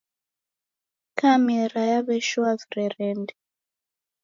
[1.17, 3.33] Kamera yaw'eshoa virerende.